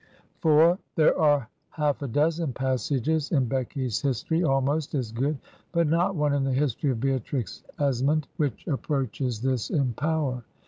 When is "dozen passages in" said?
2.07-3.45